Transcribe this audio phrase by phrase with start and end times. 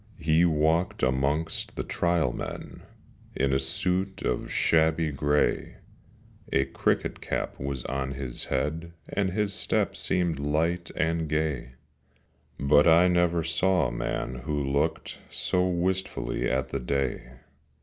[0.17, 2.81] He walked amongst the Trial Men
[3.35, 5.75] In a suit of shabby grey;
[6.51, 11.73] A cricket cap was on his head, And his step seemed light and gay;
[12.59, 17.33] But I never saw a man who looked So wistfully at the day.